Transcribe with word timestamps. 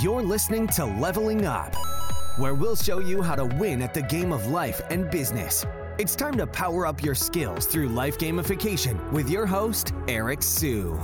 You're 0.00 0.22
listening 0.22 0.68
to 0.68 0.84
Leveling 0.84 1.44
Up, 1.44 1.74
where 2.38 2.54
we'll 2.54 2.76
show 2.76 2.98
you 2.98 3.20
how 3.20 3.34
to 3.34 3.44
win 3.44 3.82
at 3.82 3.94
the 3.94 4.02
game 4.02 4.32
of 4.32 4.46
life 4.46 4.80
and 4.90 5.10
business. 5.10 5.66
It's 5.98 6.14
time 6.14 6.36
to 6.36 6.46
power 6.46 6.86
up 6.86 7.02
your 7.02 7.14
skills 7.14 7.66
through 7.66 7.88
life 7.88 8.16
gamification 8.16 9.10
with 9.12 9.28
your 9.28 9.44
host, 9.44 9.92
Eric 10.08 10.42
Siu. 10.42 10.98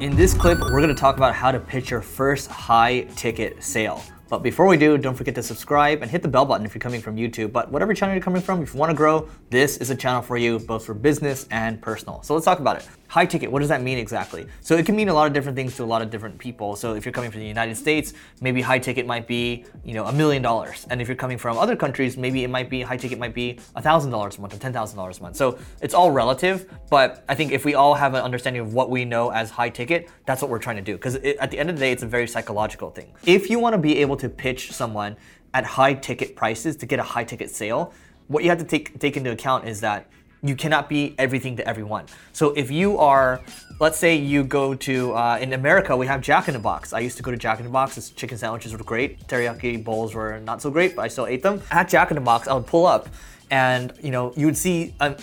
In 0.00 0.16
this 0.16 0.34
clip, 0.34 0.58
we're 0.60 0.80
gonna 0.80 0.94
talk 0.94 1.16
about 1.16 1.34
how 1.34 1.50
to 1.50 1.60
pitch 1.60 1.90
your 1.90 2.02
first 2.02 2.50
high 2.50 3.02
ticket 3.16 3.62
sale. 3.62 4.02
But 4.30 4.44
before 4.44 4.66
we 4.66 4.76
do, 4.76 4.96
don't 4.96 5.16
forget 5.16 5.34
to 5.34 5.42
subscribe 5.42 6.02
and 6.02 6.10
hit 6.10 6.22
the 6.22 6.28
bell 6.28 6.44
button 6.44 6.64
if 6.64 6.72
you're 6.72 6.80
coming 6.80 7.00
from 7.00 7.16
YouTube. 7.16 7.50
But 7.50 7.72
whatever 7.72 7.92
channel 7.92 8.14
you're 8.14 8.22
coming 8.22 8.40
from, 8.40 8.62
if 8.62 8.72
you 8.72 8.78
wanna 8.78 8.94
grow, 8.94 9.28
this 9.50 9.78
is 9.78 9.90
a 9.90 9.96
channel 9.96 10.22
for 10.22 10.36
you, 10.36 10.60
both 10.60 10.86
for 10.86 10.94
business 10.94 11.48
and 11.50 11.82
personal. 11.82 12.22
So 12.22 12.34
let's 12.34 12.44
talk 12.44 12.60
about 12.60 12.76
it. 12.76 12.88
High 13.08 13.26
ticket, 13.26 13.50
what 13.50 13.58
does 13.58 13.68
that 13.70 13.82
mean 13.82 13.98
exactly? 13.98 14.46
So 14.60 14.76
it 14.76 14.86
can 14.86 14.94
mean 14.94 15.08
a 15.08 15.14
lot 15.14 15.26
of 15.26 15.32
different 15.32 15.56
things 15.56 15.74
to 15.78 15.82
a 15.82 15.84
lot 15.84 16.00
of 16.00 16.10
different 16.10 16.38
people. 16.38 16.76
So 16.76 16.94
if 16.94 17.04
you're 17.04 17.10
coming 17.10 17.32
from 17.32 17.40
the 17.40 17.46
United 17.48 17.76
States, 17.76 18.12
maybe 18.40 18.60
high 18.62 18.78
ticket 18.78 19.04
might 19.04 19.26
be, 19.26 19.64
you 19.82 19.94
know, 19.94 20.06
a 20.06 20.12
million 20.12 20.42
dollars. 20.42 20.86
And 20.90 21.02
if 21.02 21.08
you're 21.08 21.16
coming 21.16 21.36
from 21.36 21.58
other 21.58 21.74
countries, 21.74 22.16
maybe 22.16 22.44
it 22.44 22.50
might 22.50 22.70
be 22.70 22.82
high 22.82 22.96
ticket 22.96 23.18
might 23.18 23.34
be 23.34 23.58
a 23.74 23.82
thousand 23.82 24.12
dollars 24.12 24.38
a 24.38 24.40
month 24.40 24.54
or 24.54 24.58
ten 24.58 24.72
thousand 24.72 24.96
dollars 24.96 25.18
a 25.18 25.22
month. 25.22 25.34
So 25.34 25.58
it's 25.82 25.92
all 25.92 26.12
relative, 26.12 26.72
but 26.88 27.24
I 27.28 27.34
think 27.34 27.50
if 27.50 27.64
we 27.64 27.74
all 27.74 27.94
have 27.94 28.14
an 28.14 28.22
understanding 28.22 28.62
of 28.62 28.74
what 28.74 28.90
we 28.90 29.04
know 29.04 29.30
as 29.32 29.50
high 29.50 29.70
ticket, 29.70 30.08
that's 30.24 30.40
what 30.40 30.48
we're 30.48 30.60
trying 30.60 30.76
to 30.76 30.82
do. 30.82 30.92
Because 30.92 31.16
at 31.16 31.50
the 31.50 31.58
end 31.58 31.68
of 31.68 31.74
the 31.74 31.80
day, 31.80 31.90
it's 31.90 32.04
a 32.04 32.06
very 32.06 32.28
psychological 32.28 32.90
thing. 32.90 33.12
If 33.24 33.50
you 33.50 33.58
want 33.58 33.72
to 33.72 33.78
be 33.78 33.98
able 33.98 34.18
to 34.20 34.28
pitch 34.28 34.72
someone 34.72 35.16
at 35.52 35.64
high 35.64 35.94
ticket 35.94 36.36
prices 36.36 36.76
to 36.76 36.86
get 36.86 36.98
a 36.98 37.02
high 37.02 37.24
ticket 37.24 37.50
sale, 37.50 37.92
what 38.28 38.44
you 38.44 38.50
have 38.50 38.58
to 38.58 38.64
take 38.64 38.98
take 39.00 39.16
into 39.16 39.32
account 39.32 39.66
is 39.66 39.80
that 39.80 40.06
you 40.42 40.56
cannot 40.56 40.88
be 40.88 41.14
everything 41.18 41.56
to 41.56 41.68
everyone. 41.68 42.06
So 42.32 42.52
if 42.52 42.70
you 42.70 42.96
are, 42.98 43.42
let's 43.78 43.98
say 43.98 44.16
you 44.16 44.42
go 44.42 44.74
to, 44.74 45.12
uh, 45.12 45.38
in 45.38 45.52
America, 45.52 45.94
we 45.94 46.06
have 46.06 46.22
Jack 46.22 46.48
in 46.48 46.54
the 46.54 46.60
Box. 46.60 46.92
I 46.92 47.00
used 47.00 47.18
to 47.18 47.22
go 47.22 47.30
to 47.30 47.36
Jack 47.36 47.58
in 47.58 47.64
the 47.66 47.70
Box. 47.70 47.96
His 47.96 48.10
chicken 48.10 48.38
sandwiches 48.38 48.72
were 48.72 48.78
great. 48.78 49.26
Teriyaki 49.26 49.82
bowls 49.84 50.14
were 50.14 50.40
not 50.40 50.62
so 50.62 50.70
great, 50.70 50.96
but 50.96 51.02
I 51.02 51.08
still 51.08 51.26
ate 51.26 51.42
them. 51.42 51.60
At 51.70 51.88
Jack 51.88 52.10
in 52.10 52.14
the 52.14 52.22
Box, 52.22 52.48
I 52.48 52.54
would 52.54 52.66
pull 52.66 52.86
up 52.86 53.08
and, 53.50 53.92
you 54.02 54.10
know, 54.10 54.32
you 54.36 54.46
would 54.46 54.56
see 54.56 54.94
a 55.00 55.14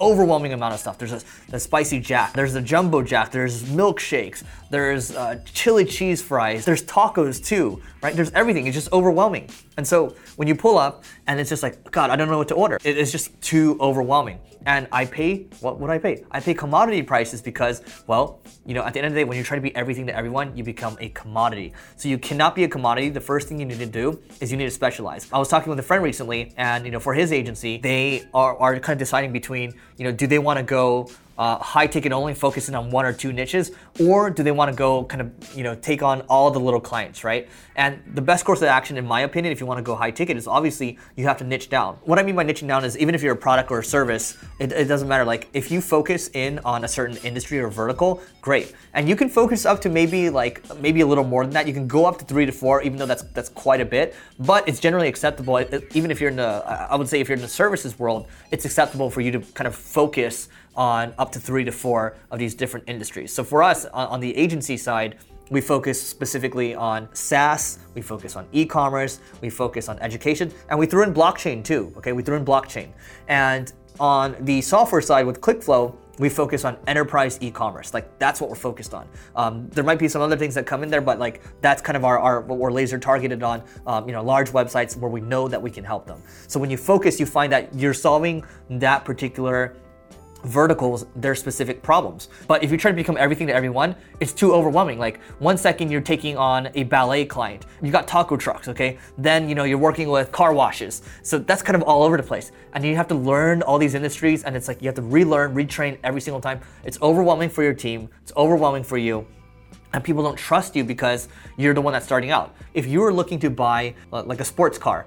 overwhelming 0.00 0.52
amount 0.52 0.74
of 0.74 0.80
stuff. 0.80 0.98
There's 0.98 1.12
a, 1.12 1.20
the 1.48 1.60
spicy 1.60 2.00
jack, 2.00 2.32
there's 2.32 2.54
a 2.54 2.60
jumbo 2.60 3.02
jack, 3.02 3.30
there's 3.30 3.64
milkshakes, 3.64 4.42
there's 4.70 5.14
uh, 5.14 5.40
chili 5.52 5.84
cheese 5.84 6.22
fries, 6.22 6.64
there's 6.64 6.84
tacos 6.84 7.44
too, 7.44 7.80
right? 8.02 8.14
There's 8.14 8.30
everything. 8.32 8.66
It's 8.66 8.74
just 8.74 8.92
overwhelming. 8.92 9.48
And 9.76 9.86
so 9.86 10.16
when 10.36 10.48
you 10.48 10.54
pull 10.54 10.78
up 10.78 11.04
and 11.26 11.38
it's 11.38 11.50
just 11.50 11.62
like, 11.62 11.90
God, 11.90 12.10
I 12.10 12.16
don't 12.16 12.28
know 12.28 12.38
what 12.38 12.48
to 12.48 12.54
order. 12.54 12.78
It 12.84 12.96
is 12.96 13.12
just 13.12 13.40
too 13.40 13.76
overwhelming. 13.80 14.40
And 14.66 14.88
I 14.90 15.04
pay, 15.04 15.46
what 15.60 15.78
would 15.78 15.90
I 15.90 15.98
pay? 15.98 16.24
I 16.32 16.40
pay 16.40 16.52
commodity 16.52 17.00
prices 17.02 17.40
because, 17.40 17.82
well, 18.08 18.40
you 18.64 18.74
know, 18.74 18.82
at 18.82 18.94
the 18.94 18.98
end 18.98 19.06
of 19.06 19.12
the 19.12 19.20
day, 19.20 19.24
when 19.24 19.36
you're 19.36 19.44
trying 19.44 19.60
to 19.60 19.62
be 19.62 19.74
everything 19.76 20.08
to 20.08 20.16
everyone, 20.16 20.56
you 20.56 20.64
become 20.64 20.96
a 21.00 21.08
commodity. 21.10 21.72
So 21.96 22.08
you 22.08 22.18
cannot 22.18 22.56
be 22.56 22.64
a 22.64 22.68
commodity. 22.68 23.10
The 23.10 23.20
first 23.20 23.46
thing 23.46 23.60
you 23.60 23.64
need 23.66 23.78
to 23.78 23.86
do 23.86 24.20
is 24.40 24.50
you 24.50 24.56
need 24.56 24.64
to 24.64 24.72
specialize. 24.72 25.28
I 25.32 25.38
was 25.38 25.46
talking 25.46 25.70
with 25.70 25.78
a 25.78 25.84
friend 25.84 26.02
recently, 26.02 26.52
and 26.56 26.84
you 26.84 26.90
know, 26.90 26.98
for 26.98 27.14
his 27.14 27.32
agency, 27.32 27.78
they 27.78 28.24
are, 28.34 28.58
are 28.58 28.80
kind 28.80 28.94
of 28.94 28.98
deciding 28.98 29.32
between, 29.32 29.72
you 29.96 30.04
know, 30.04 30.12
do 30.12 30.26
they 30.26 30.38
want 30.38 30.58
to 30.58 30.62
go 30.62 31.10
uh, 31.38 31.58
high 31.58 31.86
ticket 31.86 32.12
only, 32.12 32.34
focusing 32.34 32.74
on 32.74 32.90
one 32.90 33.04
or 33.04 33.12
two 33.12 33.32
niches, 33.32 33.72
or 34.00 34.30
do 34.30 34.42
they 34.42 34.52
want 34.52 34.70
to 34.70 34.76
go 34.76 35.04
kind 35.04 35.20
of 35.20 35.56
you 35.56 35.62
know 35.62 35.74
take 35.74 36.02
on 36.02 36.22
all 36.22 36.50
the 36.50 36.60
little 36.60 36.80
clients, 36.80 37.24
right? 37.24 37.48
And 37.76 38.02
the 38.14 38.22
best 38.22 38.44
course 38.44 38.62
of 38.62 38.68
action, 38.68 38.96
in 38.96 39.06
my 39.06 39.20
opinion, 39.20 39.52
if 39.52 39.60
you 39.60 39.66
want 39.66 39.78
to 39.78 39.82
go 39.82 39.94
high 39.94 40.10
ticket, 40.10 40.36
is 40.36 40.46
obviously 40.46 40.98
you 41.14 41.26
have 41.26 41.36
to 41.38 41.44
niche 41.44 41.68
down. 41.68 41.98
What 42.04 42.18
I 42.18 42.22
mean 42.22 42.34
by 42.34 42.44
niching 42.44 42.68
down 42.68 42.84
is 42.84 42.96
even 42.96 43.14
if 43.14 43.22
you're 43.22 43.34
a 43.34 43.36
product 43.36 43.70
or 43.70 43.80
a 43.80 43.84
service, 43.84 44.36
it, 44.58 44.72
it 44.72 44.86
doesn't 44.86 45.08
matter. 45.08 45.24
Like 45.24 45.48
if 45.52 45.70
you 45.70 45.80
focus 45.80 46.30
in 46.32 46.58
on 46.60 46.84
a 46.84 46.88
certain 46.88 47.18
industry 47.18 47.58
or 47.58 47.68
vertical, 47.68 48.22
great, 48.40 48.74
and 48.94 49.08
you 49.08 49.16
can 49.16 49.28
focus 49.28 49.66
up 49.66 49.80
to 49.82 49.90
maybe 49.90 50.30
like 50.30 50.62
maybe 50.80 51.02
a 51.02 51.06
little 51.06 51.24
more 51.24 51.44
than 51.44 51.52
that. 51.52 51.66
You 51.66 51.74
can 51.74 51.86
go 51.86 52.06
up 52.06 52.18
to 52.18 52.24
three 52.24 52.46
to 52.46 52.52
four, 52.52 52.82
even 52.82 52.98
though 52.98 53.06
that's 53.06 53.22
that's 53.34 53.50
quite 53.50 53.80
a 53.80 53.84
bit, 53.84 54.14
but 54.38 54.66
it's 54.66 54.80
generally 54.80 55.08
acceptable. 55.08 55.60
Even 55.92 56.10
if 56.10 56.20
you're 56.20 56.30
in 56.30 56.36
the, 56.36 56.62
I 56.90 56.96
would 56.96 57.08
say 57.08 57.20
if 57.20 57.28
you're 57.28 57.36
in 57.36 57.42
the 57.42 57.48
services 57.48 57.98
world, 57.98 58.26
it's 58.50 58.64
acceptable 58.64 59.10
for 59.10 59.20
you 59.20 59.30
to 59.32 59.40
kind 59.40 59.68
of 59.68 59.74
focus 59.74 60.48
on 60.76 61.14
up 61.18 61.32
to 61.32 61.38
three 61.38 61.64
to 61.64 61.72
four 61.72 62.16
of 62.30 62.38
these 62.38 62.54
different 62.54 62.88
industries. 62.88 63.32
So 63.32 63.42
for 63.44 63.62
us 63.62 63.84
on, 63.86 64.08
on 64.08 64.20
the 64.20 64.36
agency 64.36 64.76
side, 64.76 65.16
we 65.50 65.60
focus 65.60 66.00
specifically 66.02 66.74
on 66.74 67.08
SaaS, 67.14 67.78
we 67.94 68.02
focus 68.02 68.34
on 68.34 68.48
e-commerce, 68.52 69.20
we 69.40 69.48
focus 69.48 69.88
on 69.88 69.98
education, 70.00 70.52
and 70.68 70.78
we 70.78 70.86
threw 70.86 71.04
in 71.04 71.14
blockchain 71.14 71.62
too. 71.62 71.92
Okay, 71.96 72.12
we 72.12 72.22
threw 72.22 72.36
in 72.36 72.44
blockchain. 72.44 72.88
And 73.28 73.72
on 74.00 74.36
the 74.40 74.60
software 74.60 75.00
side 75.00 75.24
with 75.24 75.40
ClickFlow, 75.40 75.94
we 76.18 76.28
focus 76.28 76.64
on 76.64 76.78
enterprise 76.86 77.38
e-commerce. 77.40 77.92
Like 77.92 78.18
that's 78.18 78.40
what 78.40 78.48
we're 78.50 78.56
focused 78.56 78.94
on. 78.94 79.06
Um, 79.36 79.68
there 79.68 79.84
might 79.84 79.98
be 79.98 80.08
some 80.08 80.22
other 80.22 80.36
things 80.36 80.54
that 80.54 80.66
come 80.66 80.82
in 80.82 80.90
there, 80.90 81.00
but 81.00 81.18
like 81.18 81.42
that's 81.60 81.82
kind 81.82 81.96
of 81.96 82.04
our, 82.04 82.18
our 82.18 82.40
what 82.40 82.58
we're 82.58 82.72
laser 82.72 82.98
targeted 82.98 83.42
on. 83.42 83.62
Um, 83.86 84.06
you 84.06 84.12
know, 84.12 84.22
large 84.22 84.50
websites 84.50 84.96
where 84.96 85.10
we 85.10 85.20
know 85.20 85.46
that 85.46 85.60
we 85.60 85.70
can 85.70 85.84
help 85.84 86.06
them. 86.06 86.20
So 86.48 86.58
when 86.58 86.70
you 86.70 86.76
focus, 86.76 87.20
you 87.20 87.26
find 87.26 87.52
that 87.52 87.74
you're 87.74 87.94
solving 87.94 88.44
that 88.70 89.04
particular 89.04 89.76
verticals 90.46 91.06
their 91.16 91.34
specific 91.34 91.82
problems. 91.82 92.28
But 92.46 92.62
if 92.62 92.70
you 92.70 92.78
try 92.78 92.90
to 92.90 92.96
become 92.96 93.16
everything 93.18 93.46
to 93.48 93.54
everyone, 93.54 93.96
it's 94.20 94.32
too 94.32 94.52
overwhelming. 94.54 94.98
Like 94.98 95.20
one 95.38 95.58
second 95.58 95.90
you're 95.90 96.00
taking 96.00 96.36
on 96.36 96.70
a 96.74 96.84
ballet 96.84 97.24
client, 97.24 97.66
you 97.82 97.90
got 97.90 98.08
taco 98.08 98.36
trucks, 98.36 98.68
okay? 98.68 98.98
Then 99.18 99.48
you 99.48 99.54
know 99.54 99.64
you're 99.64 99.78
working 99.78 100.08
with 100.08 100.32
car 100.32 100.52
washes. 100.54 101.02
So 101.22 101.38
that's 101.38 101.62
kind 101.62 101.76
of 101.76 101.82
all 101.82 102.02
over 102.02 102.16
the 102.16 102.22
place. 102.22 102.52
And 102.72 102.84
you 102.84 102.96
have 102.96 103.08
to 103.08 103.14
learn 103.14 103.62
all 103.62 103.78
these 103.78 103.94
industries 103.94 104.44
and 104.44 104.56
it's 104.56 104.68
like 104.68 104.80
you 104.80 104.86
have 104.86 104.96
to 104.96 105.02
relearn, 105.02 105.54
retrain 105.54 105.98
every 106.04 106.20
single 106.20 106.40
time. 106.40 106.60
It's 106.84 107.00
overwhelming 107.02 107.50
for 107.50 107.62
your 107.62 107.74
team, 107.74 108.08
it's 108.22 108.32
overwhelming 108.36 108.84
for 108.84 108.98
you 108.98 109.26
and 109.92 110.04
people 110.04 110.22
don't 110.22 110.36
trust 110.36 110.76
you 110.76 110.84
because 110.84 111.28
you're 111.56 111.72
the 111.72 111.80
one 111.80 111.92
that's 111.92 112.04
starting 112.04 112.30
out. 112.30 112.54
If 112.74 112.86
you 112.86 113.00
were 113.00 113.12
looking 113.12 113.38
to 113.40 113.50
buy 113.50 113.94
uh, 114.12 114.22
like 114.24 114.40
a 114.40 114.44
sports 114.44 114.76
car, 114.76 115.06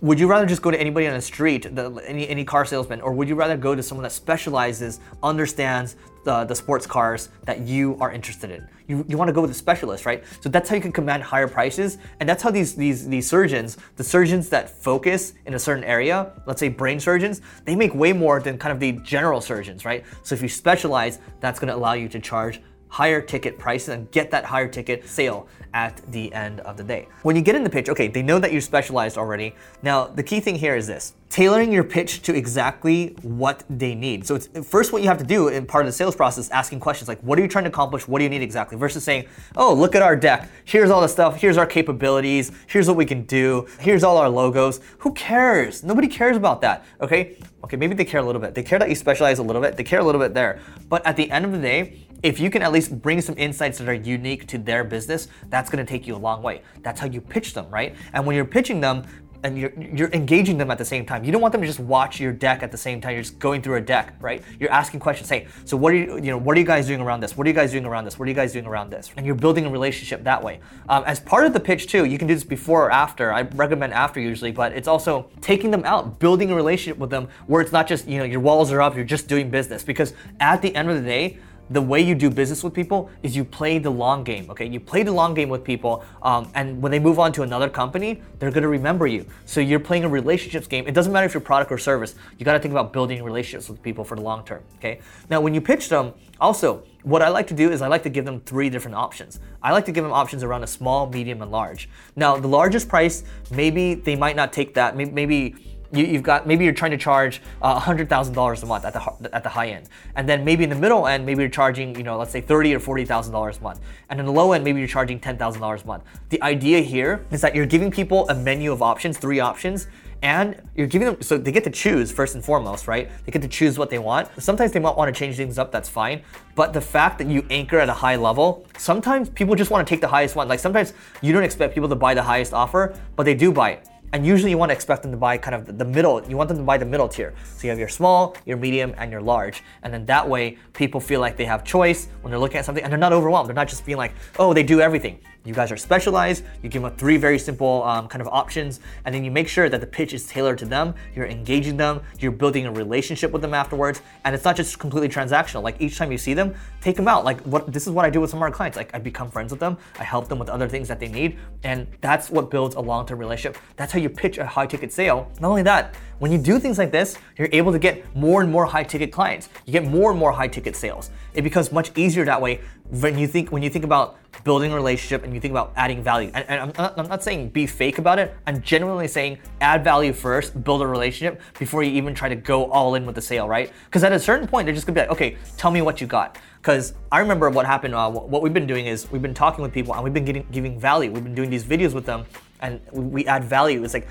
would 0.00 0.18
you 0.18 0.26
rather 0.26 0.46
just 0.46 0.62
go 0.62 0.70
to 0.70 0.80
anybody 0.80 1.06
on 1.06 1.14
the 1.14 1.20
street, 1.20 1.74
the, 1.74 1.90
any, 2.06 2.28
any 2.28 2.44
car 2.44 2.64
salesman, 2.64 3.00
or 3.00 3.12
would 3.12 3.28
you 3.28 3.34
rather 3.34 3.56
go 3.56 3.74
to 3.74 3.82
someone 3.82 4.02
that 4.02 4.12
specializes, 4.12 5.00
understands 5.22 5.96
the, 6.24 6.44
the 6.44 6.54
sports 6.54 6.86
cars 6.86 7.28
that 7.44 7.60
you 7.60 7.98
are 8.00 8.10
interested 8.10 8.50
in? 8.50 8.66
You, 8.86 9.04
you 9.08 9.18
want 9.18 9.28
to 9.28 9.32
go 9.32 9.42
with 9.42 9.50
a 9.50 9.54
specialist, 9.54 10.06
right? 10.06 10.24
So 10.40 10.48
that's 10.48 10.68
how 10.68 10.74
you 10.74 10.80
can 10.80 10.92
command 10.92 11.22
higher 11.22 11.46
prices, 11.46 11.98
and 12.18 12.28
that's 12.28 12.42
how 12.42 12.50
these, 12.50 12.74
these, 12.74 13.06
these 13.08 13.28
surgeons, 13.28 13.76
the 13.96 14.04
surgeons 14.04 14.48
that 14.48 14.70
focus 14.70 15.34
in 15.44 15.54
a 15.54 15.58
certain 15.58 15.84
area, 15.84 16.32
let's 16.46 16.60
say 16.60 16.68
brain 16.68 16.98
surgeons, 16.98 17.42
they 17.66 17.76
make 17.76 17.94
way 17.94 18.12
more 18.12 18.40
than 18.40 18.56
kind 18.56 18.72
of 18.72 18.80
the 18.80 18.92
general 19.04 19.40
surgeons, 19.40 19.84
right? 19.84 20.04
So 20.22 20.34
if 20.34 20.40
you 20.40 20.48
specialize, 20.48 21.18
that's 21.40 21.60
going 21.60 21.68
to 21.68 21.76
allow 21.76 21.92
you 21.92 22.08
to 22.08 22.18
charge 22.20 22.62
higher 22.90 23.22
ticket 23.22 23.58
prices 23.58 23.88
and 23.90 24.10
get 24.10 24.30
that 24.32 24.44
higher 24.44 24.68
ticket 24.68 25.08
sale 25.08 25.48
at 25.72 26.00
the 26.10 26.32
end 26.34 26.60
of 26.60 26.76
the 26.76 26.82
day. 26.82 27.06
When 27.22 27.36
you 27.36 27.42
get 27.42 27.54
in 27.54 27.62
the 27.62 27.70
pitch, 27.70 27.88
okay, 27.88 28.08
they 28.08 28.22
know 28.22 28.38
that 28.40 28.52
you're 28.52 28.60
specialized 28.60 29.16
already. 29.16 29.54
Now, 29.82 30.06
the 30.06 30.22
key 30.22 30.40
thing 30.40 30.56
here 30.56 30.74
is 30.76 30.86
this 30.86 31.14
tailoring 31.28 31.70
your 31.70 31.84
pitch 31.84 32.22
to 32.22 32.34
exactly 32.34 33.14
what 33.22 33.62
they 33.70 33.94
need. 33.94 34.26
So, 34.26 34.34
it's 34.34 34.48
first 34.68 34.92
what 34.92 35.02
you 35.02 35.08
have 35.08 35.18
to 35.18 35.24
do 35.24 35.46
in 35.46 35.64
part 35.64 35.84
of 35.84 35.86
the 35.86 35.92
sales 35.92 36.16
process, 36.16 36.50
asking 36.50 36.80
questions 36.80 37.06
like, 37.06 37.20
what 37.20 37.38
are 37.38 37.42
you 37.42 37.48
trying 37.48 37.64
to 37.64 37.70
accomplish? 37.70 38.08
What 38.08 38.18
do 38.18 38.24
you 38.24 38.30
need 38.30 38.42
exactly? 38.42 38.76
Versus 38.76 39.04
saying, 39.04 39.26
oh, 39.54 39.72
look 39.72 39.94
at 39.94 40.02
our 40.02 40.16
deck. 40.16 40.50
Here's 40.64 40.90
all 40.90 41.00
the 41.00 41.08
stuff. 41.08 41.36
Here's 41.36 41.56
our 41.56 41.66
capabilities. 41.66 42.50
Here's 42.66 42.88
what 42.88 42.96
we 42.96 43.06
can 43.06 43.22
do. 43.22 43.68
Here's 43.78 44.02
all 44.02 44.16
our 44.16 44.28
logos. 44.28 44.80
Who 44.98 45.12
cares? 45.12 45.84
Nobody 45.84 46.08
cares 46.08 46.36
about 46.36 46.60
that, 46.62 46.84
okay? 47.00 47.36
Okay, 47.62 47.76
maybe 47.76 47.94
they 47.94 48.04
care 48.04 48.20
a 48.20 48.24
little 48.24 48.40
bit. 48.40 48.54
They 48.54 48.64
care 48.64 48.80
that 48.80 48.88
you 48.88 48.96
specialize 48.96 49.38
a 49.38 49.42
little 49.44 49.62
bit. 49.62 49.76
They 49.76 49.84
care 49.84 50.00
a 50.00 50.04
little 50.04 50.20
bit 50.20 50.34
there. 50.34 50.58
But 50.88 51.06
at 51.06 51.16
the 51.16 51.30
end 51.30 51.44
of 51.44 51.52
the 51.52 51.58
day, 51.58 52.00
if 52.22 52.40
you 52.40 52.50
can 52.50 52.62
at 52.62 52.72
least 52.72 53.00
bring 53.00 53.20
some 53.20 53.36
insights 53.38 53.78
that 53.78 53.88
are 53.88 53.94
unique 53.94 54.46
to 54.48 54.58
their 54.58 54.84
business, 54.84 55.28
that's 55.48 55.70
gonna 55.70 55.84
take 55.84 56.06
you 56.06 56.14
a 56.14 56.18
long 56.18 56.42
way. 56.42 56.62
That's 56.82 57.00
how 57.00 57.06
you 57.06 57.20
pitch 57.20 57.54
them, 57.54 57.68
right? 57.70 57.94
And 58.12 58.26
when 58.26 58.36
you're 58.36 58.44
pitching 58.44 58.80
them, 58.80 59.04
and 59.42 59.58
you're, 59.58 59.72
you're 59.78 60.10
engaging 60.12 60.58
them 60.58 60.70
at 60.70 60.78
the 60.78 60.84
same 60.84 61.06
time. 61.06 61.24
You 61.24 61.32
don't 61.32 61.40
want 61.40 61.52
them 61.52 61.60
to 61.62 61.66
just 61.66 61.80
watch 61.80 62.20
your 62.20 62.32
deck 62.32 62.62
at 62.62 62.70
the 62.70 62.76
same 62.76 63.00
time. 63.00 63.12
You're 63.12 63.22
just 63.22 63.38
going 63.38 63.62
through 63.62 63.76
a 63.76 63.80
deck, 63.80 64.14
right? 64.20 64.42
You're 64.58 64.70
asking 64.70 65.00
questions. 65.00 65.28
Hey, 65.28 65.46
so 65.64 65.76
what 65.76 65.92
are 65.92 65.96
you, 65.96 66.16
you 66.16 66.30
know, 66.30 66.38
what 66.38 66.56
are 66.56 66.60
you 66.60 66.66
guys 66.66 66.86
doing 66.86 67.00
around 67.00 67.20
this? 67.20 67.36
What 67.36 67.46
are 67.46 67.50
you 67.50 67.54
guys 67.54 67.72
doing 67.72 67.86
around 67.86 68.04
this? 68.04 68.18
What 68.18 68.26
are 68.26 68.28
you 68.28 68.34
guys 68.34 68.52
doing 68.52 68.66
around 68.66 68.90
this? 68.90 69.10
And 69.16 69.24
you're 69.24 69.34
building 69.34 69.64
a 69.64 69.70
relationship 69.70 70.24
that 70.24 70.42
way. 70.42 70.60
Um, 70.88 71.04
as 71.06 71.20
part 71.20 71.46
of 71.46 71.52
the 71.52 71.60
pitch 71.60 71.86
too, 71.86 72.04
you 72.04 72.18
can 72.18 72.28
do 72.28 72.34
this 72.34 72.44
before 72.44 72.86
or 72.86 72.90
after. 72.90 73.32
I 73.32 73.42
recommend 73.42 73.94
after 73.94 74.20
usually, 74.20 74.52
but 74.52 74.72
it's 74.72 74.88
also 74.88 75.30
taking 75.40 75.70
them 75.70 75.84
out, 75.84 76.18
building 76.18 76.50
a 76.50 76.54
relationship 76.54 76.98
with 76.98 77.10
them 77.10 77.28
where 77.46 77.62
it's 77.62 77.72
not 77.72 77.86
just 77.86 78.06
you 78.06 78.18
know 78.18 78.24
your 78.24 78.40
walls 78.40 78.70
are 78.72 78.82
up, 78.82 78.94
you're 78.94 79.04
just 79.04 79.26
doing 79.28 79.50
business. 79.50 79.82
Because 79.82 80.12
at 80.38 80.60
the 80.60 80.74
end 80.74 80.90
of 80.90 80.96
the 80.96 81.02
day, 81.02 81.38
the 81.70 81.80
way 81.80 82.00
you 82.00 82.14
do 82.14 82.28
business 82.28 82.64
with 82.64 82.74
people 82.74 83.08
is 83.22 83.36
you 83.36 83.44
play 83.44 83.78
the 83.78 83.90
long 83.90 84.24
game, 84.24 84.50
okay? 84.50 84.66
You 84.66 84.80
play 84.80 85.02
the 85.04 85.12
long 85.12 85.34
game 85.34 85.48
with 85.48 85.62
people, 85.62 86.04
um, 86.22 86.50
and 86.54 86.82
when 86.82 86.90
they 86.90 86.98
move 86.98 87.18
on 87.18 87.32
to 87.32 87.42
another 87.42 87.68
company, 87.68 88.20
they're 88.38 88.50
gonna 88.50 88.68
remember 88.68 89.06
you. 89.06 89.24
So 89.46 89.60
you're 89.60 89.80
playing 89.80 90.04
a 90.04 90.08
relationships 90.08 90.66
game. 90.66 90.86
It 90.88 90.92
doesn't 90.92 91.12
matter 91.12 91.26
if 91.26 91.34
you're 91.34 91.40
product 91.40 91.70
or 91.70 91.78
service, 91.78 92.16
you 92.38 92.44
gotta 92.44 92.58
think 92.58 92.72
about 92.72 92.92
building 92.92 93.22
relationships 93.22 93.68
with 93.68 93.80
people 93.82 94.04
for 94.04 94.16
the 94.16 94.22
long 94.22 94.44
term, 94.44 94.62
okay? 94.78 95.00
Now, 95.30 95.40
when 95.40 95.54
you 95.54 95.60
pitch 95.60 95.88
them, 95.88 96.12
also, 96.40 96.82
what 97.02 97.22
I 97.22 97.28
like 97.28 97.46
to 97.48 97.54
do 97.54 97.70
is 97.70 97.82
I 97.82 97.88
like 97.88 98.02
to 98.02 98.10
give 98.10 98.24
them 98.24 98.40
three 98.40 98.70
different 98.70 98.96
options. 98.96 99.40
I 99.62 99.72
like 99.72 99.84
to 99.86 99.92
give 99.92 100.04
them 100.04 100.12
options 100.12 100.42
around 100.42 100.64
a 100.64 100.66
small, 100.66 101.06
medium, 101.06 101.42
and 101.42 101.50
large. 101.50 101.88
Now, 102.16 102.36
the 102.36 102.48
largest 102.48 102.88
price, 102.88 103.24
maybe 103.50 103.94
they 103.94 104.16
might 104.16 104.36
not 104.36 104.52
take 104.52 104.74
that. 104.74 104.96
Maybe 104.96 105.54
you, 105.92 106.06
have 106.06 106.22
got 106.22 106.46
maybe 106.46 106.64
you're 106.64 106.74
trying 106.74 106.90
to 106.92 106.96
charge 106.96 107.42
uh, 107.62 107.80
$100,000 107.80 108.62
a 108.62 108.66
month 108.66 108.84
at 108.84 108.92
the 108.92 109.34
at 109.34 109.42
the 109.42 109.48
high 109.48 109.68
end, 109.68 109.88
and 110.16 110.28
then 110.28 110.44
maybe 110.44 110.64
in 110.64 110.70
the 110.70 110.76
middle 110.76 111.06
end, 111.06 111.26
maybe 111.26 111.42
you're 111.42 111.50
charging 111.50 111.94
you 111.96 112.02
know 112.02 112.18
let's 112.18 112.30
say 112.30 112.40
thirty 112.40 112.74
or 112.74 112.80
forty 112.80 113.04
thousand 113.04 113.32
dollars 113.32 113.58
a 113.58 113.62
month, 113.62 113.80
and 114.08 114.20
in 114.20 114.26
the 114.26 114.32
low 114.32 114.52
end, 114.52 114.64
maybe 114.64 114.78
you're 114.78 114.88
charging 114.88 115.18
ten 115.18 115.36
thousand 115.36 115.60
dollars 115.60 115.82
a 115.82 115.86
month. 115.86 116.04
The 116.28 116.42
idea 116.42 116.80
here 116.80 117.24
is 117.30 117.40
that 117.40 117.54
you're 117.54 117.66
giving 117.66 117.90
people 117.90 118.28
a 118.28 118.34
menu 118.34 118.72
of 118.72 118.82
options, 118.82 119.18
three 119.18 119.40
options, 119.40 119.88
and 120.22 120.60
you're 120.74 120.86
giving 120.86 121.06
them 121.06 121.22
so 121.22 121.38
they 121.38 121.52
get 121.52 121.64
to 121.64 121.70
choose 121.70 122.12
first 122.12 122.34
and 122.34 122.44
foremost, 122.44 122.86
right? 122.86 123.10
They 123.24 123.32
get 123.32 123.42
to 123.42 123.48
choose 123.48 123.78
what 123.78 123.90
they 123.90 123.98
want. 123.98 124.28
Sometimes 124.38 124.72
they 124.72 124.80
might 124.80 124.96
want 124.96 125.12
to 125.12 125.18
change 125.18 125.36
things 125.36 125.58
up, 125.58 125.72
that's 125.72 125.88
fine. 125.88 126.22
But 126.54 126.72
the 126.72 126.80
fact 126.80 127.18
that 127.18 127.28
you 127.28 127.46
anchor 127.50 127.78
at 127.78 127.88
a 127.88 127.94
high 127.94 128.16
level, 128.16 128.66
sometimes 128.76 129.28
people 129.30 129.54
just 129.54 129.70
want 129.70 129.86
to 129.86 129.90
take 129.90 130.00
the 130.00 130.08
highest 130.08 130.36
one. 130.36 130.48
Like 130.48 130.60
sometimes 130.60 130.92
you 131.22 131.32
don't 131.32 131.44
expect 131.44 131.74
people 131.74 131.88
to 131.88 131.96
buy 131.96 132.14
the 132.14 132.22
highest 132.22 132.52
offer, 132.52 132.94
but 133.16 133.24
they 133.24 133.34
do 133.34 133.52
buy 133.52 133.70
it. 133.72 133.89
And 134.12 134.26
usually 134.26 134.50
you 134.50 134.58
want 134.58 134.70
to 134.70 134.74
expect 134.74 135.02
them 135.02 135.12
to 135.12 135.16
buy 135.16 135.38
kind 135.38 135.54
of 135.54 135.78
the 135.78 135.84
middle, 135.84 136.20
you 136.28 136.36
want 136.36 136.48
them 136.48 136.58
to 136.58 136.64
buy 136.64 136.76
the 136.76 136.84
middle 136.84 137.08
tier. 137.08 137.32
So 137.56 137.64
you 137.64 137.70
have 137.70 137.78
your 137.78 137.88
small, 137.88 138.36
your 138.44 138.56
medium, 138.56 138.92
and 138.98 139.10
your 139.12 139.20
large. 139.20 139.62
And 139.84 139.94
then 139.94 140.04
that 140.06 140.28
way 140.28 140.58
people 140.72 141.00
feel 141.00 141.20
like 141.20 141.36
they 141.36 141.44
have 141.44 141.62
choice 141.64 142.08
when 142.22 142.32
they're 142.32 142.40
looking 142.40 142.56
at 142.56 142.64
something 142.64 142.82
and 142.82 142.90
they're 142.90 142.98
not 142.98 143.12
overwhelmed. 143.12 143.48
They're 143.48 143.54
not 143.54 143.68
just 143.68 143.86
being 143.86 143.98
like, 143.98 144.12
oh, 144.38 144.52
they 144.52 144.64
do 144.64 144.80
everything. 144.80 145.20
You 145.44 145.54
guys 145.54 145.72
are 145.72 145.76
specialized, 145.78 146.44
you 146.62 146.68
give 146.68 146.82
them 146.82 146.94
three 146.96 147.16
very 147.16 147.38
simple 147.38 147.82
um, 147.84 148.08
kind 148.08 148.20
of 148.20 148.28
options, 148.28 148.80
and 149.06 149.14
then 149.14 149.24
you 149.24 149.30
make 149.30 149.48
sure 149.48 149.70
that 149.70 149.80
the 149.80 149.86
pitch 149.86 150.12
is 150.12 150.26
tailored 150.26 150.58
to 150.58 150.66
them, 150.66 150.94
you're 151.14 151.26
engaging 151.26 151.78
them, 151.78 152.02
you're 152.18 152.30
building 152.30 152.66
a 152.66 152.72
relationship 152.72 153.30
with 153.32 153.40
them 153.40 153.54
afterwards, 153.54 154.02
and 154.24 154.34
it's 154.34 154.44
not 154.44 154.54
just 154.54 154.78
completely 154.78 155.08
transactional. 155.08 155.62
Like 155.62 155.80
each 155.80 155.96
time 155.96 156.12
you 156.12 156.18
see 156.18 156.34
them, 156.34 156.54
take 156.82 156.94
them 156.94 157.08
out. 157.08 157.24
Like 157.24 157.40
what 157.42 157.72
this 157.72 157.86
is 157.86 157.92
what 157.92 158.04
I 158.04 158.10
do 158.10 158.20
with 158.20 158.28
some 158.28 158.38
of 158.38 158.42
our 158.42 158.50
clients. 158.50 158.76
Like 158.76 158.94
I 158.94 158.98
become 158.98 159.30
friends 159.30 159.50
with 159.50 159.60
them, 159.60 159.78
I 159.98 160.04
help 160.04 160.28
them 160.28 160.38
with 160.38 160.50
other 160.50 160.68
things 160.68 160.88
that 160.88 161.00
they 161.00 161.08
need, 161.08 161.38
and 161.62 161.86
that's 162.02 162.28
what 162.28 162.50
builds 162.50 162.74
a 162.74 162.80
long-term 162.80 163.18
relationship. 163.18 163.60
That's 163.76 163.92
how 163.92 163.98
you 163.98 164.10
pitch 164.10 164.36
a 164.36 164.44
high-ticket 164.44 164.92
sale. 164.92 165.30
Not 165.40 165.48
only 165.48 165.62
that, 165.62 165.94
when 166.20 166.30
you 166.30 166.38
do 166.38 166.58
things 166.60 166.76
like 166.76 166.92
this, 166.92 167.16
you're 167.38 167.48
able 167.50 167.72
to 167.72 167.78
get 167.78 168.14
more 168.14 168.42
and 168.42 168.52
more 168.52 168.66
high-ticket 168.66 169.10
clients. 169.10 169.48
You 169.64 169.72
get 169.72 169.86
more 169.86 170.10
and 170.10 170.20
more 170.20 170.30
high-ticket 170.32 170.76
sales. 170.76 171.10
It 171.32 171.42
becomes 171.42 171.72
much 171.72 171.96
easier 171.96 172.26
that 172.26 172.40
way 172.40 172.60
when 172.90 173.18
you 173.18 173.26
think 173.26 173.50
when 173.50 173.62
you 173.62 173.70
think 173.70 173.84
about 173.84 174.18
building 174.44 174.70
a 174.70 174.74
relationship 174.74 175.24
and 175.24 175.32
you 175.32 175.40
think 175.40 175.52
about 175.52 175.72
adding 175.76 176.02
value. 176.02 176.30
And, 176.34 176.44
and 176.48 176.60
I'm, 176.60 176.72
not, 176.76 176.98
I'm, 176.98 177.08
not, 177.08 177.22
saying 177.22 177.48
be 177.50 177.66
fake 177.66 177.98
about 177.98 178.18
it. 178.18 178.34
I'm 178.46 178.60
genuinely 178.60 179.08
saying 179.08 179.38
add 179.62 179.82
value 179.82 180.12
first, 180.12 180.62
build 180.62 180.82
a 180.82 180.86
relationship 180.86 181.40
before 181.58 181.82
you 181.82 181.92
even 181.92 182.14
try 182.14 182.28
to 182.28 182.36
go 182.36 182.70
all 182.70 182.96
in 182.96 183.06
with 183.06 183.14
the 183.14 183.22
sale, 183.22 183.48
right? 183.48 183.72
Because 183.86 184.04
at 184.04 184.12
a 184.12 184.20
certain 184.20 184.46
point, 184.46 184.66
they're 184.66 184.74
just 184.74 184.86
gonna 184.86 184.94
be 184.94 185.00
like, 185.00 185.10
okay, 185.10 185.36
tell 185.56 185.70
me 185.70 185.80
what 185.80 186.02
you 186.02 186.06
got. 186.06 186.36
Because 186.60 186.92
I 187.10 187.20
remember 187.20 187.48
what 187.48 187.64
happened. 187.64 187.94
Uh, 187.94 188.10
what 188.10 188.42
we've 188.42 188.52
been 188.52 188.66
doing 188.66 188.86
is 188.86 189.10
we've 189.10 189.22
been 189.22 189.34
talking 189.34 189.62
with 189.62 189.72
people 189.72 189.94
and 189.94 190.04
we've 190.04 190.12
been 190.12 190.26
getting, 190.26 190.46
giving 190.52 190.78
value. 190.78 191.10
We've 191.10 191.24
been 191.24 191.34
doing 191.34 191.48
these 191.48 191.64
videos 191.64 191.94
with 191.94 192.04
them 192.04 192.26
and 192.60 192.80
we 192.92 193.26
add 193.26 193.44
value. 193.44 193.82
It's 193.82 193.94
like 193.94 194.06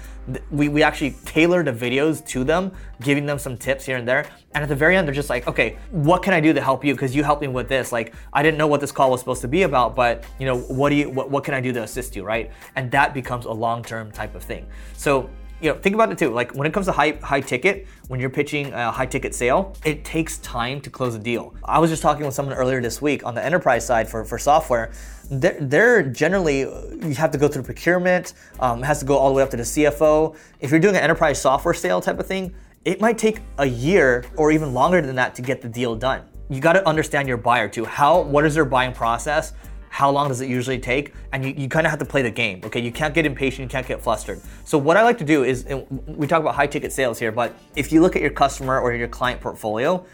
we, 0.50 0.68
we 0.68 0.81
actually 0.81 1.12
tailor 1.25 1.63
the 1.63 1.72
videos 1.72 2.25
to 2.30 2.44
them, 2.44 2.72
giving 3.01 3.28
them 3.28 3.38
some 3.38 3.56
tips 3.56 3.86
here 3.86 3.98
and 3.98 4.07
there. 4.07 4.25
And 4.56 4.63
at 4.63 4.69
the 4.69 4.75
very 4.75 4.98
end, 4.98 5.07
they're 5.07 5.13
just 5.13 5.30
like, 5.30 5.48
okay, 5.48 5.78
what 5.92 6.24
can 6.24 6.34
I 6.34 6.40
do 6.40 6.51
to 6.51 6.62
help 6.62 6.84
you? 6.84 6.96
Because 6.96 7.16
you 7.16 7.24
helped 7.24 7.44
me 7.44 7.48
with 7.48 7.69
this. 7.69 7.92
Like, 7.92 8.16
I 8.34 8.42
didn't 8.42 8.57
know 8.57 8.66
what 8.66 8.81
this 8.81 8.92
call 8.92 9.12
was 9.12 9.19
supposed 9.19 9.42
to 9.42 9.48
be 9.48 9.62
about, 9.62 9.95
but 9.95 10.24
you 10.40 10.48
know, 10.48 10.57
what 10.57 10.90
do 10.90 10.95
you, 10.95 11.10
what, 11.10 11.30
what 11.30 11.44
can 11.44 11.54
I 11.54 11.62
do 11.62 11.72
to 11.74 11.84
assist 11.84 12.16
you, 12.16 12.24
right? 12.24 12.52
And 12.75 12.90
that 12.92 13.13
becomes 13.13 13.45
a 13.45 13.52
long-term 13.52 14.12
type 14.12 14.34
of 14.34 14.42
thing. 14.42 14.66
So 14.94 15.30
you 15.61 15.69
know, 15.69 15.77
think 15.77 15.94
about 15.94 16.11
it 16.11 16.17
too. 16.17 16.29
Like 16.29 16.56
when 16.56 16.65
it 16.65 16.73
comes 16.73 16.85
to 16.85 16.91
high 16.91 17.17
high 17.21 17.41
ticket, 17.41 17.88
when 18.07 18.19
you're 18.19 18.29
pitching 18.29 18.71
a 18.73 18.91
high 18.91 19.06
ticket 19.06 19.35
sale, 19.35 19.75
it 19.83 20.06
takes 20.06 20.38
time 20.39 20.79
to 20.81 20.89
close 20.89 21.15
a 21.15 21.19
deal. 21.19 21.53
I 21.63 21.79
was 21.79 21.89
just 21.89 22.01
talking 22.01 22.25
with 22.25 22.33
someone 22.33 22.56
earlier 22.56 22.81
this 22.81 23.01
week 23.01 23.25
on 23.25 23.35
the 23.35 23.44
enterprise 23.44 23.85
side 23.85 24.07
for, 24.07 24.23
for 24.23 24.38
software. 24.38 24.91
They're, 25.29 25.57
they're 25.59 26.03
generally 26.03 26.59
you 26.61 27.15
have 27.17 27.31
to 27.31 27.38
go 27.38 27.47
through 27.47 27.63
procurement. 27.63 28.33
Um, 28.59 28.83
it 28.83 28.85
has 28.85 29.00
to 29.00 29.06
go 29.06 29.17
all 29.17 29.29
the 29.29 29.35
way 29.35 29.44
up 29.44 29.50
to 29.51 29.57
the 29.57 29.63
CFO. 29.63 30.35
If 30.59 30.71
you're 30.71 30.79
doing 30.79 30.95
an 30.95 31.01
enterprise 31.01 31.41
software 31.41 31.73
sale 31.73 32.01
type 32.01 32.19
of 32.19 32.25
thing, 32.25 32.53
it 32.85 33.01
might 33.01 33.17
take 33.17 33.39
a 33.57 33.65
year 33.65 34.25
or 34.38 34.51
even 34.51 34.73
longer 34.73 35.01
than 35.01 35.15
that 35.15 35.35
to 35.35 35.41
get 35.41 35.61
the 35.61 35.69
deal 35.69 35.95
done. 35.95 36.23
You 36.50 36.61
got 36.61 36.73
to 36.73 36.88
understand 36.88 37.27
your 37.27 37.38
buyer 37.38 37.67
too. 37.67 37.85
How 37.85 38.21
what 38.21 38.45
is 38.45 38.56
their 38.56 38.65
buying 38.65 38.94
process? 38.94 39.53
How 39.89 40.09
long 40.09 40.27
does 40.30 40.41
it 40.41 40.50
usually 40.50 40.80
take? 40.80 41.13
And 41.33 41.44
you, 41.44 41.53
you 41.57 41.68
kind 41.68 41.86
of 41.86 41.91
have 41.91 42.00
to 42.00 42.06
play 42.06 42.21
the 42.21 42.31
game, 42.31 42.62
okay? 42.63 42.80
You 42.80 42.91
can't 42.91 43.13
get 43.13 43.25
impatient, 43.25 43.69
you 43.69 43.69
can't 43.69 43.88
get 43.88 44.01
flustered. 44.01 44.41
So 44.63 44.77
what 44.77 44.97
I 44.97 45.03
like 45.03 45.18
to 45.18 45.25
do 45.25 45.44
is, 45.44 45.65
we 46.07 46.27
talk 46.27 46.41
about 46.41 46.56
high 46.56 46.68
ticket 46.68 46.91
sales 46.94 47.19
here, 47.19 47.31
but 47.31 47.56
if 47.75 47.91
you 47.91 48.01
look 48.01 48.15
at 48.15 48.21
your 48.21 48.31
customer 48.31 48.80
or 48.80 48.94
your 48.94 49.07
client 49.07 49.41
portfolio, 49.41 50.06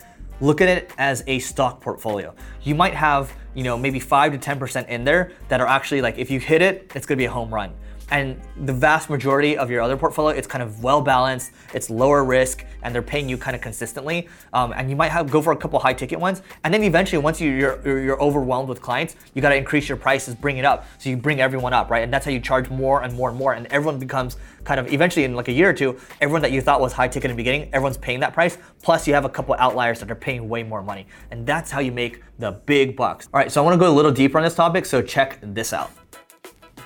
look 0.42 0.62
at 0.62 0.70
it 0.70 0.92
as 0.98 1.24
a 1.28 1.40
stock 1.40 1.82
portfolio. 1.82 2.34
You 2.64 2.76
might 2.76 2.94
have, 2.94 3.34
you 3.54 3.64
know, 3.64 3.78
maybe 3.78 4.00
five 4.00 4.32
to 4.32 4.38
10% 4.38 4.88
in 4.90 5.04
there 5.04 5.32
that 5.50 5.62
are 5.62 5.68
actually 5.68 6.02
like, 6.02 6.18
if 6.18 6.32
you 6.32 6.40
hit 6.40 6.62
it, 6.62 6.92
it's 6.96 7.06
gonna 7.06 7.18
be 7.18 7.26
a 7.26 7.32
home 7.32 7.54
run 7.54 7.74
and 8.12 8.40
the 8.66 8.74
vast 8.74 9.10
majority 9.10 9.58
of 9.58 9.72
your 9.72 9.82
other 9.82 9.98
portfolio 9.98 10.36
it's 10.38 10.48
kind 10.48 10.62
of 10.62 10.84
well 10.84 11.02
balanced 11.02 11.52
it's 11.74 11.90
lower 11.90 12.24
risk 12.24 12.66
and 12.84 12.94
they're 12.94 13.02
paying 13.02 13.28
you 13.28 13.38
kind 13.38 13.56
of 13.56 13.62
consistently. 13.62 14.30
Um, 14.54 14.74
and 14.76 14.90
you 14.90 14.96
might 14.96 15.10
have 15.10 15.32
go 15.32 15.42
for 15.42 15.52
a 15.52 15.58
couple 15.58 15.80
high 15.80 15.94
ticket 15.94 16.20
ones 16.20 16.42
and 16.64 16.74
then 16.74 16.84
eventually 16.84 17.18
once 17.18 17.42
you, 17.42 17.52
you're, 17.52 18.00
you're 18.00 18.22
overwhelmed 18.22 18.70
with 18.70 18.82
clients 18.82 19.16
you 19.34 19.42
got 19.42 19.50
to 19.50 19.56
increase 19.56 19.90
your 19.90 19.98
prices 19.98 20.36
bring 20.36 20.58
it 20.58 20.66
up. 20.66 20.86
So 21.00 21.10
you 21.10 21.18
bring 21.18 21.42
everyone 21.42 21.74
up 21.74 21.90
right? 21.90 22.04
And 22.04 22.14
that's 22.14 22.26
how 22.26 22.32
you 22.32 22.40
charge 22.40 22.70
more 22.70 23.04
and 23.04 23.14
more 23.14 23.30
and 23.30 23.38
more 23.38 23.54
and 23.54 23.66
everyone 23.68 24.00
becomes 24.00 24.38
kind 24.64 24.80
of 24.80 24.92
eventually 24.94 25.26
in 25.26 25.36
like 25.36 25.48
a 25.48 25.52
year 25.52 25.70
or 25.70 25.74
two 25.74 25.98
everyone 26.22 26.42
that 26.44 26.52
you 26.52 26.62
thought 26.62 26.80
was 26.80 26.94
high 26.94 27.08
ticket 27.08 27.32
in 27.32 27.36
the 27.36 27.42
beginning 27.42 27.70
everyone's 27.74 27.98
paying 27.98 28.20
that 28.20 28.34
price. 28.34 28.58
Plus 28.84 29.08
you 29.08 29.14
have 29.14 29.26
a 29.26 29.30
couple 29.30 29.56
outliers 29.58 30.00
that 30.00 30.12
are 30.12 30.16
paying 30.16 30.48
way 30.48 30.64
more 30.64 30.84
money 30.84 31.08
and 31.32 31.46
that's 31.46 31.72
how 31.72 31.80
you 31.80 31.92
make 31.92 32.22
the 32.38 32.52
big 32.52 32.96
bucks. 32.96 33.28
All 33.34 33.40
right 33.40 33.52
so 33.52 33.62
i 33.62 33.64
want 33.64 33.74
to 33.74 33.80
go 33.80 33.92
a 33.92 33.96
little 33.96 34.12
deeper 34.12 34.38
on 34.38 34.44
this 34.44 34.56
topic 34.56 34.86
so 34.86 35.02
check 35.02 35.40
this 35.42 35.74
out 35.74 35.92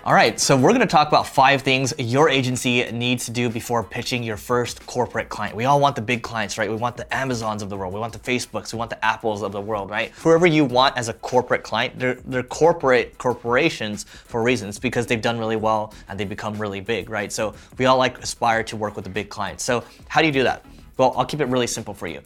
all 0.10 0.16
right, 0.16 0.40
so 0.40 0.58
we're 0.58 0.72
gonna 0.72 0.88
talk 0.88 1.08
about 1.08 1.28
five 1.28 1.62
things 1.62 1.94
your 2.00 2.30
agency 2.30 2.92
needs 2.92 3.26
to 3.26 3.32
do 3.32 3.48
before 3.48 3.84
pitching 3.84 4.24
your 4.24 4.38
first 4.38 4.84
corporate 4.88 5.30
client. 5.30 5.56
We 5.56 5.66
all 5.66 5.80
want 5.80 5.96
the 5.96 6.02
big 6.02 6.24
clients, 6.24 6.58
right? 6.58 6.68
We 6.68 6.78
want 6.78 6.98
the 6.98 7.14
Amazons 7.16 7.62
of 7.62 7.70
the 7.70 7.78
world, 7.78 7.94
we 7.94 8.00
want 8.00 8.14
the 8.14 8.20
Facebooks, 8.20 8.74
we 8.74 8.80
want 8.80 8.90
the 8.90 9.06
Apples 9.06 9.44
of 9.44 9.52
the 9.52 9.62
world, 9.62 9.92
right? 9.92 10.10
Whoever 10.24 10.48
you 10.48 10.66
want 10.66 10.98
as 10.98 11.10
a 11.10 11.14
corporate 11.14 11.62
client, 11.62 12.00
they're, 12.00 12.16
they're 12.26 12.42
corporate 12.42 13.20
corporations 13.20 14.04
for 14.06 14.42
reasons 14.42 14.80
because 14.80 15.06
they've 15.06 15.22
done 15.22 15.38
really 15.38 15.58
well 15.58 15.94
and 16.08 16.20
they 16.20 16.26
become 16.26 16.58
really 16.58 16.82
big, 16.82 17.12
right? 17.12 17.32
So 17.32 17.54
we 17.78 17.86
all 17.86 18.00
like 18.00 18.18
aspire 18.18 18.64
to 18.64 18.76
work 18.76 18.96
with 18.96 19.04
the 19.04 19.12
big 19.12 19.30
clients. 19.30 19.64
So 19.64 19.84
how 20.08 20.22
do 20.22 20.26
you 20.26 20.34
do 20.34 20.42
that? 20.42 20.66
Well, 20.98 21.14
I'll 21.18 21.26
keep 21.26 21.40
it 21.40 21.50
really 21.50 21.68
simple 21.68 21.94
for 21.94 22.08
you. 22.08 22.22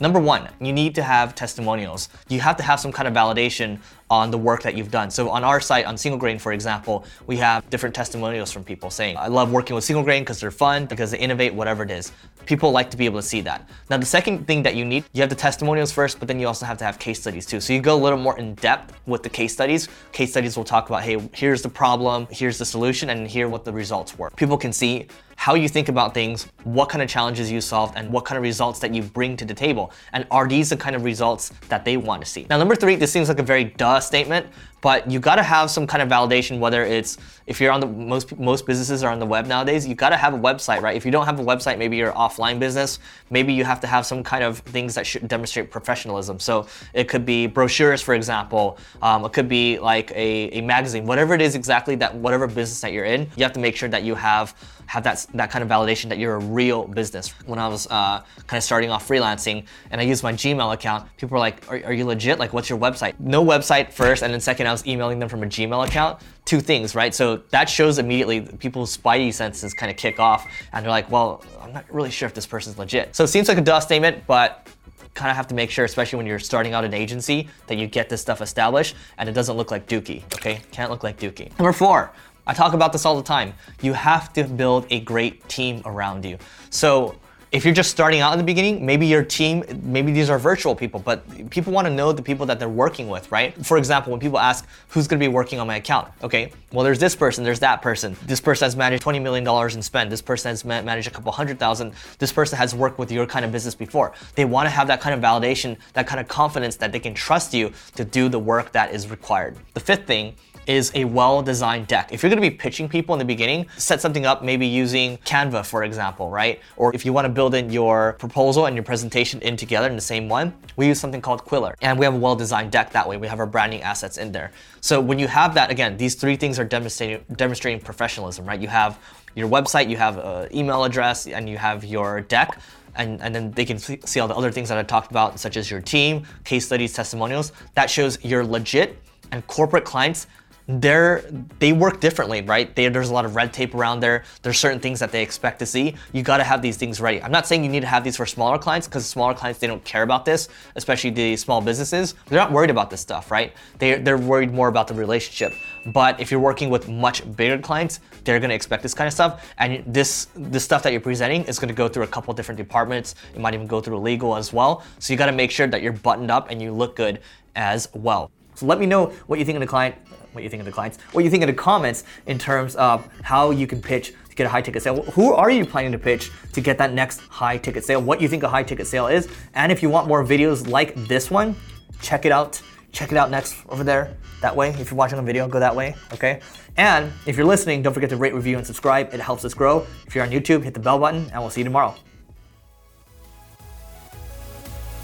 Number 0.00 0.18
one, 0.18 0.48
you 0.60 0.72
need 0.72 0.94
to 0.96 1.02
have 1.02 1.34
testimonials. 1.34 2.08
You 2.28 2.40
have 2.40 2.56
to 2.56 2.62
have 2.62 2.80
some 2.80 2.90
kind 2.90 3.06
of 3.06 3.14
validation 3.14 3.78
on 4.10 4.30
the 4.30 4.38
work 4.38 4.62
that 4.62 4.76
you've 4.76 4.90
done. 4.90 5.10
So 5.10 5.30
on 5.30 5.44
our 5.44 5.60
site, 5.60 5.86
on 5.86 5.96
Single 5.96 6.18
Grain, 6.18 6.38
for 6.38 6.52
example, 6.52 7.04
we 7.26 7.36
have 7.38 7.68
different 7.70 7.94
testimonials 7.94 8.52
from 8.52 8.64
people 8.64 8.90
saying, 8.90 9.16
I 9.16 9.28
love 9.28 9.50
working 9.52 9.74
with 9.74 9.84
Single 9.84 10.04
Grain 10.04 10.22
because 10.22 10.40
they're 10.40 10.50
fun, 10.50 10.86
because 10.86 11.10
they 11.10 11.18
innovate, 11.18 11.54
whatever 11.54 11.82
it 11.82 11.90
is. 11.90 12.12
People 12.46 12.70
like 12.70 12.90
to 12.90 12.96
be 12.98 13.06
able 13.06 13.18
to 13.18 13.26
see 13.26 13.40
that. 13.40 13.68
Now, 13.88 13.96
the 13.96 14.04
second 14.04 14.46
thing 14.46 14.62
that 14.64 14.74
you 14.74 14.84
need, 14.84 15.04
you 15.14 15.22
have 15.22 15.30
the 15.30 15.36
testimonials 15.36 15.90
first, 15.90 16.18
but 16.18 16.28
then 16.28 16.38
you 16.38 16.46
also 16.46 16.66
have 16.66 16.76
to 16.78 16.84
have 16.84 16.98
case 16.98 17.20
studies 17.20 17.46
too. 17.46 17.60
So 17.60 17.72
you 17.72 17.80
go 17.80 17.96
a 17.96 18.02
little 18.02 18.18
more 18.18 18.38
in 18.38 18.54
depth 18.56 19.00
with 19.06 19.22
the 19.22 19.30
case 19.30 19.54
studies. 19.54 19.88
Case 20.12 20.30
studies 20.30 20.56
will 20.56 20.64
talk 20.64 20.90
about, 20.90 21.02
hey, 21.02 21.18
here's 21.32 21.62
the 21.62 21.70
problem, 21.70 22.26
here's 22.30 22.58
the 22.58 22.66
solution, 22.66 23.08
and 23.10 23.26
here 23.26 23.48
what 23.48 23.64
the 23.64 23.72
results 23.72 24.18
were. 24.18 24.30
People 24.30 24.58
can 24.58 24.72
see 24.72 25.06
how 25.36 25.54
you 25.54 25.68
think 25.68 25.88
about 25.88 26.14
things, 26.14 26.46
what 26.62 26.88
kind 26.88 27.02
of 27.02 27.08
challenges 27.08 27.50
you 27.50 27.60
solved, 27.60 27.94
and 27.96 28.08
what 28.10 28.24
kind 28.24 28.36
of 28.36 28.42
results 28.42 28.78
that 28.78 28.94
you 28.94 29.02
bring 29.02 29.36
to 29.36 29.44
the 29.44 29.54
table. 29.54 29.90
And 30.12 30.26
are 30.30 30.46
these 30.46 30.70
the 30.70 30.76
kind 30.76 30.94
of 30.94 31.02
results 31.02 31.50
that 31.68 31.84
they 31.84 31.96
want 31.96 32.22
to 32.22 32.30
see? 32.30 32.46
Now, 32.48 32.56
number 32.56 32.76
three, 32.76 32.94
this 32.94 33.10
seems 33.10 33.28
like 33.28 33.40
a 33.40 33.42
very 33.42 33.64
duh 33.64 33.93
Uh, 33.94 34.00
statement, 34.00 34.44
but 34.84 35.10
you 35.10 35.18
got 35.18 35.36
to 35.36 35.42
have 35.42 35.70
some 35.70 35.86
kind 35.86 36.02
of 36.02 36.10
validation 36.10 36.58
whether 36.58 36.82
it's 36.84 37.16
if 37.46 37.58
you're 37.58 37.72
on 37.72 37.80
the 37.80 37.86
most 37.86 38.38
most 38.38 38.66
businesses 38.66 39.02
are 39.02 39.10
on 39.10 39.18
the 39.18 39.24
web 39.24 39.46
nowadays 39.46 39.88
you 39.88 39.94
got 39.94 40.10
to 40.10 40.16
have 40.16 40.34
a 40.34 40.38
website 40.38 40.82
right 40.82 40.94
if 40.94 41.06
you 41.06 41.10
don't 41.10 41.24
have 41.24 41.40
a 41.40 41.42
website 41.42 41.78
maybe 41.78 41.96
you're 41.96 42.12
offline 42.12 42.58
business 42.58 42.98
maybe 43.30 43.54
you 43.54 43.64
have 43.64 43.80
to 43.80 43.86
have 43.86 44.04
some 44.04 44.22
kind 44.22 44.44
of 44.44 44.58
things 44.76 44.94
that 44.94 45.06
should 45.06 45.26
demonstrate 45.26 45.70
professionalism 45.70 46.38
so 46.38 46.66
it 46.92 47.08
could 47.08 47.24
be 47.24 47.46
brochures 47.46 48.02
for 48.02 48.14
example 48.14 48.76
um, 49.00 49.24
it 49.24 49.32
could 49.32 49.48
be 49.48 49.78
like 49.78 50.10
a, 50.10 50.50
a 50.58 50.60
magazine 50.60 51.06
whatever 51.06 51.32
it 51.32 51.40
is 51.40 51.54
exactly 51.54 51.94
that 51.94 52.14
whatever 52.14 52.46
business 52.46 52.82
that 52.82 52.92
you're 52.92 53.06
in 53.06 53.22
you 53.36 53.42
have 53.42 53.54
to 53.54 53.60
make 53.60 53.74
sure 53.74 53.88
that 53.88 54.02
you 54.02 54.14
have 54.14 54.54
have 54.86 55.04
that 55.04 55.26
that 55.34 55.50
kind 55.50 55.62
of 55.62 55.68
validation 55.68 56.08
that 56.08 56.18
you're 56.18 56.34
a 56.34 56.38
real 56.38 56.86
business. 56.86 57.30
When 57.46 57.58
I 57.58 57.68
was 57.68 57.86
uh, 57.86 58.22
kind 58.46 58.58
of 58.58 58.62
starting 58.62 58.90
off 58.90 59.06
freelancing 59.06 59.64
and 59.90 60.00
I 60.00 60.04
used 60.04 60.22
my 60.22 60.32
Gmail 60.32 60.72
account, 60.72 61.08
people 61.16 61.34
were 61.34 61.40
like, 61.40 61.70
are, 61.70 61.82
are, 61.86 61.92
you 61.92 62.04
legit? 62.04 62.38
Like, 62.38 62.52
what's 62.52 62.68
your 62.68 62.78
website?" 62.78 63.18
No 63.18 63.44
website 63.44 63.92
first, 63.92 64.22
and 64.22 64.32
then 64.32 64.40
second, 64.40 64.66
was 64.74 64.86
emailing 64.86 65.18
them 65.18 65.28
from 65.28 65.42
a 65.42 65.46
Gmail 65.46 65.86
account. 65.86 66.20
Two 66.44 66.60
things, 66.60 66.94
right? 66.94 67.14
So 67.14 67.38
that 67.50 67.68
shows 67.68 67.98
immediately 67.98 68.40
people's 68.42 68.96
spidey 68.96 69.32
senses 69.32 69.72
kind 69.72 69.90
of 69.90 69.96
kick 69.96 70.20
off, 70.20 70.46
and 70.72 70.84
they're 70.84 70.90
like, 70.90 71.10
"Well, 71.10 71.42
I'm 71.60 71.72
not 71.72 71.84
really 71.92 72.10
sure 72.10 72.26
if 72.26 72.34
this 72.34 72.46
person's 72.46 72.78
legit." 72.78 73.14
So 73.16 73.24
it 73.24 73.28
seems 73.28 73.48
like 73.48 73.58
a 73.58 73.62
duh 73.62 73.80
statement, 73.80 74.26
but 74.26 74.68
kind 75.14 75.30
of 75.30 75.36
have 75.36 75.46
to 75.48 75.54
make 75.54 75.70
sure, 75.70 75.84
especially 75.84 76.16
when 76.16 76.26
you're 76.26 76.38
starting 76.38 76.74
out 76.74 76.84
an 76.84 76.92
agency, 76.92 77.48
that 77.68 77.76
you 77.76 77.86
get 77.86 78.08
this 78.08 78.20
stuff 78.20 78.40
established 78.40 78.96
and 79.16 79.28
it 79.28 79.32
doesn't 79.32 79.56
look 79.56 79.70
like 79.70 79.86
Dookie, 79.86 80.24
okay? 80.34 80.60
Can't 80.72 80.90
look 80.90 81.04
like 81.04 81.18
Dookie. 81.18 81.56
Number 81.58 81.72
four, 81.72 82.12
I 82.46 82.52
talk 82.52 82.74
about 82.74 82.92
this 82.92 83.06
all 83.06 83.16
the 83.16 83.22
time. 83.22 83.54
You 83.80 83.92
have 83.94 84.32
to 84.34 84.44
build 84.44 84.86
a 84.90 85.00
great 85.00 85.48
team 85.48 85.82
around 85.84 86.24
you. 86.24 86.38
So 86.70 87.14
if 87.54 87.64
you're 87.64 87.72
just 87.72 87.92
starting 87.92 88.18
out 88.18 88.32
in 88.32 88.38
the 88.38 88.44
beginning, 88.44 88.84
maybe 88.84 89.06
your 89.06 89.22
team, 89.22 89.62
maybe 89.84 90.10
these 90.10 90.28
are 90.28 90.40
virtual 90.40 90.74
people, 90.74 90.98
but 90.98 91.22
people 91.50 91.72
want 91.72 91.86
to 91.86 91.94
know 91.94 92.10
the 92.10 92.20
people 92.20 92.44
that 92.46 92.58
they're 92.58 92.68
working 92.68 93.08
with, 93.08 93.30
right? 93.30 93.54
For 93.64 93.78
example, 93.78 94.10
when 94.10 94.18
people 94.18 94.40
ask 94.40 94.66
who's 94.88 95.06
going 95.06 95.20
to 95.20 95.24
be 95.24 95.32
working 95.32 95.60
on 95.60 95.68
my 95.68 95.76
account, 95.76 96.08
okay, 96.24 96.50
well, 96.72 96.82
there's 96.82 96.98
this 96.98 97.14
person, 97.14 97.44
there's 97.44 97.60
that 97.60 97.80
person. 97.80 98.16
This 98.26 98.40
person 98.40 98.66
has 98.66 98.74
managed 98.74 99.04
$20 99.04 99.22
million 99.22 99.46
in 99.72 99.82
spend. 99.82 100.10
This 100.10 100.20
person 100.20 100.48
has 100.48 100.64
managed 100.64 101.06
a 101.06 101.12
couple 101.12 101.30
hundred 101.30 101.60
thousand. 101.60 101.92
This 102.18 102.32
person 102.32 102.58
has 102.58 102.74
worked 102.74 102.98
with 102.98 103.12
your 103.12 103.24
kind 103.24 103.44
of 103.44 103.52
business 103.52 103.76
before. 103.76 104.14
They 104.34 104.44
want 104.44 104.66
to 104.66 104.70
have 104.70 104.88
that 104.88 105.00
kind 105.00 105.14
of 105.14 105.20
validation, 105.20 105.76
that 105.92 106.08
kind 106.08 106.18
of 106.18 106.26
confidence 106.26 106.74
that 106.76 106.90
they 106.90 106.98
can 106.98 107.14
trust 107.14 107.54
you 107.54 107.72
to 107.94 108.04
do 108.04 108.28
the 108.28 108.40
work 108.40 108.72
that 108.72 108.92
is 108.92 109.08
required. 109.08 109.56
The 109.74 109.80
fifth 109.80 110.08
thing 110.08 110.34
is 110.66 110.90
a 110.94 111.04
well-designed 111.04 111.86
deck. 111.86 112.12
If 112.12 112.22
you're 112.22 112.30
gonna 112.30 112.40
be 112.40 112.50
pitching 112.50 112.88
people 112.88 113.14
in 113.14 113.18
the 113.18 113.24
beginning, 113.24 113.66
set 113.76 114.00
something 114.00 114.26
up 114.26 114.42
maybe 114.42 114.66
using 114.66 115.18
Canva, 115.18 115.64
for 115.64 115.84
example, 115.84 116.30
right? 116.30 116.60
Or 116.76 116.94
if 116.94 117.04
you 117.04 117.12
wanna 117.12 117.28
build 117.28 117.54
in 117.54 117.70
your 117.70 118.14
proposal 118.14 118.66
and 118.66 118.76
your 118.76 118.84
presentation 118.84 119.40
in 119.42 119.56
together 119.56 119.88
in 119.88 119.96
the 119.96 120.02
same 120.02 120.28
one, 120.28 120.54
we 120.76 120.86
use 120.86 121.00
something 121.00 121.20
called 121.20 121.44
Qwilr. 121.44 121.74
And 121.82 121.98
we 121.98 122.04
have 122.04 122.14
a 122.14 122.18
well-designed 122.18 122.72
deck 122.72 122.92
that 122.92 123.08
way. 123.08 123.16
We 123.16 123.28
have 123.28 123.40
our 123.40 123.46
branding 123.46 123.82
assets 123.82 124.18
in 124.18 124.32
there. 124.32 124.52
So 124.80 125.00
when 125.00 125.18
you 125.18 125.28
have 125.28 125.54
that, 125.54 125.70
again, 125.70 125.96
these 125.96 126.14
three 126.14 126.36
things 126.36 126.58
are 126.58 126.64
demonstrating, 126.64 127.24
demonstrating 127.36 127.80
professionalism, 127.80 128.46
right? 128.46 128.60
You 128.60 128.68
have 128.68 128.98
your 129.34 129.48
website, 129.48 129.88
you 129.88 129.96
have 129.96 130.18
an 130.18 130.54
email 130.54 130.84
address, 130.84 131.26
and 131.26 131.48
you 131.48 131.58
have 131.58 131.84
your 131.84 132.20
deck. 132.20 132.58
And, 132.96 133.20
and, 133.20 133.34
then 133.34 133.50
they 133.50 133.64
can 133.64 133.76
see 133.78 134.20
all 134.20 134.28
the 134.28 134.36
other 134.36 134.52
things 134.52 134.68
that 134.68 134.78
I 134.78 134.84
talked 134.84 135.10
about, 135.10 135.40
such 135.40 135.56
as 135.56 135.68
your 135.68 135.80
team, 135.80 136.24
case 136.44 136.64
studies, 136.64 136.92
testimonials. 136.92 137.50
That 137.74 137.90
shows 137.90 138.24
you're 138.24 138.44
legit 138.44 139.02
and 139.32 139.44
corporate 139.48 139.84
clients 139.84 140.28
they're 140.66 141.24
they 141.58 141.72
work 141.72 142.00
differently, 142.00 142.42
right? 142.42 142.74
They, 142.74 142.88
there's 142.88 143.10
a 143.10 143.12
lot 143.12 143.24
of 143.24 143.36
red 143.36 143.52
tape 143.52 143.74
around 143.74 144.00
there. 144.00 144.24
There's 144.42 144.58
certain 144.58 144.80
things 144.80 145.00
that 145.00 145.12
they 145.12 145.22
expect 145.22 145.58
to 145.58 145.66
see. 145.66 145.94
You 146.12 146.22
got 146.22 146.38
to 146.38 146.44
have 146.44 146.62
these 146.62 146.76
things 146.76 147.00
ready. 147.00 147.22
I'm 147.22 147.32
not 147.32 147.46
saying 147.46 147.64
you 147.64 147.70
need 147.70 147.80
to 147.80 147.86
have 147.86 148.04
these 148.04 148.16
for 148.16 148.26
smaller 148.26 148.58
clients 148.58 148.86
because 148.86 149.06
smaller 149.06 149.34
clients 149.34 149.60
they 149.60 149.66
don't 149.66 149.84
care 149.84 150.02
about 150.02 150.24
this, 150.24 150.48
especially 150.76 151.10
the 151.10 151.36
small 151.36 151.60
businesses. 151.60 152.14
They're 152.26 152.38
not 152.38 152.52
worried 152.52 152.70
about 152.70 152.90
this 152.90 153.00
stuff, 153.00 153.30
right? 153.30 153.52
They 153.78 153.94
they're 153.96 154.18
worried 154.18 154.52
more 154.52 154.68
about 154.68 154.88
the 154.88 154.94
relationship. 154.94 155.52
But 155.86 156.18
if 156.18 156.30
you're 156.30 156.40
working 156.40 156.70
with 156.70 156.88
much 156.88 157.30
bigger 157.36 157.58
clients, 157.58 158.00
they're 158.24 158.40
gonna 158.40 158.54
expect 158.54 158.82
this 158.82 158.94
kind 158.94 159.06
of 159.06 159.12
stuff. 159.12 159.52
And 159.58 159.84
this 159.86 160.28
this 160.34 160.64
stuff 160.64 160.82
that 160.82 160.92
you're 160.92 161.00
presenting 161.00 161.44
is 161.44 161.58
gonna 161.58 161.74
go 161.74 161.88
through 161.88 162.04
a 162.04 162.08
couple 162.08 162.32
different 162.32 162.56
departments. 162.58 163.14
It 163.34 163.40
might 163.40 163.54
even 163.54 163.66
go 163.66 163.80
through 163.80 163.98
legal 163.98 164.36
as 164.36 164.52
well. 164.52 164.82
So 164.98 165.12
you 165.12 165.18
got 165.18 165.26
to 165.26 165.32
make 165.32 165.50
sure 165.50 165.66
that 165.66 165.82
you're 165.82 165.92
buttoned 165.92 166.30
up 166.30 166.50
and 166.50 166.60
you 166.62 166.72
look 166.72 166.96
good 166.96 167.20
as 167.54 167.88
well. 167.94 168.30
So 168.54 168.66
let 168.66 168.78
me 168.78 168.86
know 168.86 169.06
what 169.26 169.38
you 169.38 169.44
think 169.44 169.56
of 169.56 169.60
the 169.60 169.66
client 169.66 169.96
what 170.34 170.42
you 170.42 170.50
think 170.50 170.60
of 170.60 170.66
the 170.66 170.72
clients, 170.72 170.98
what 171.12 171.24
you 171.24 171.30
think 171.30 171.42
in 171.42 171.46
the 171.46 171.54
comments 171.54 172.04
in 172.26 172.38
terms 172.38 172.74
of 172.76 173.08
how 173.22 173.50
you 173.50 173.66
can 173.66 173.80
pitch 173.80 174.12
to 174.28 174.34
get 174.34 174.46
a 174.46 174.48
high 174.48 174.60
ticket 174.60 174.82
sale. 174.82 175.02
Who 175.12 175.32
are 175.32 175.50
you 175.50 175.64
planning 175.64 175.92
to 175.92 175.98
pitch 175.98 176.30
to 176.52 176.60
get 176.60 176.76
that 176.78 176.92
next 176.92 177.20
high 177.20 177.56
ticket 177.56 177.84
sale? 177.84 178.02
What 178.02 178.20
you 178.20 178.28
think 178.28 178.42
a 178.42 178.48
high 178.48 178.64
ticket 178.64 178.86
sale 178.86 179.06
is? 179.06 179.28
And 179.54 179.70
if 179.70 179.82
you 179.82 179.88
want 179.88 180.08
more 180.08 180.24
videos 180.24 180.68
like 180.68 180.94
this 181.06 181.30
one, 181.30 181.54
check 182.00 182.24
it 182.24 182.32
out. 182.32 182.60
Check 182.92 183.10
it 183.10 183.18
out 183.18 183.30
next 183.30 183.56
over 183.68 183.82
there. 183.82 184.16
That 184.40 184.54
way, 184.54 184.70
if 184.70 184.90
you're 184.90 184.98
watching 184.98 185.18
a 185.18 185.22
video, 185.22 185.48
go 185.48 185.58
that 185.58 185.74
way, 185.74 185.96
okay? 186.12 186.40
And 186.76 187.10
if 187.26 187.36
you're 187.36 187.46
listening, 187.46 187.82
don't 187.82 187.94
forget 187.94 188.10
to 188.10 188.16
rate, 188.16 188.34
review, 188.34 188.56
and 188.56 188.66
subscribe. 188.66 189.12
It 189.14 189.20
helps 189.20 189.44
us 189.44 189.54
grow. 189.54 189.86
If 190.06 190.14
you're 190.14 190.22
on 190.22 190.30
YouTube, 190.30 190.62
hit 190.62 190.74
the 190.74 190.80
bell 190.80 190.98
button, 190.98 191.28
and 191.32 191.40
we'll 191.40 191.50
see 191.50 191.62
you 191.62 191.64
tomorrow. 191.64 191.96